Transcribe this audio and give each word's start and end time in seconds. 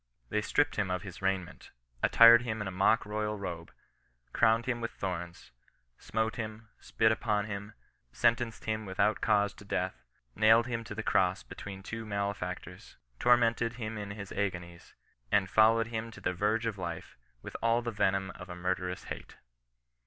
They 0.29 0.41
stripped 0.41 0.77
him 0.77 0.89
of 0.89 1.03
his 1.03 1.21
raiment, 1.21 1.69
attired 2.01 2.41
him 2.41 2.59
in 2.59 2.67
a 2.67 2.71
mock 2.71 3.05
royal 3.05 3.37
robe, 3.37 3.71
crowned 4.33 4.65
him 4.65 4.81
with 4.81 4.89
thorns, 4.89 5.51
smote 5.99 6.37
him, 6.37 6.69
spit 6.79 7.11
upon 7.11 7.45
him, 7.45 7.73
sentenced 8.11 8.65
him 8.65 8.87
without 8.87 9.21
cause 9.21 9.53
to 9.53 9.63
death, 9.63 10.01
nailed 10.35 10.65
him 10.65 10.83
to 10.85 10.95
the 10.95 11.03
cross 11.03 11.43
between 11.43 11.83
two 11.83 12.03
malefaxjr 12.03 12.63
tors, 12.63 12.97
tormented 13.19 13.73
him 13.73 13.95
in 13.95 14.09
his 14.09 14.31
agonies, 14.31 14.95
an^ 15.31 15.43
ic>^<y«^^\5C«s^\» 15.43 15.49
41 15.53 15.83
CHRISTIAN 15.83 15.93
NOX 16.05 16.15
BESISTANOE. 16.15 16.23
the 16.23 16.33
verge 16.33 16.65
of 16.65 16.77
life 16.79 17.17
with 17.43 17.55
all 17.61 17.83
the 17.83 17.91
venom 17.91 18.31
of 18.31 18.49
a 18.49 18.55
murderous 18.55 19.03
hate. 19.03 19.37